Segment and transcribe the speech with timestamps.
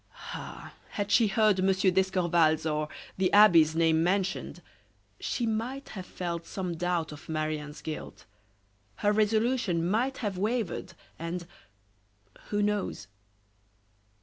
[0.33, 0.73] Ah!
[0.93, 2.87] had she heard Monsieur d'Escorval's or
[3.19, 4.63] the abbe's name mentioned,
[5.19, 8.25] she might have felt some doubt of Marie Anne's guilt;
[9.05, 11.45] her resolution might have wavered, and
[12.47, 13.05] who knows?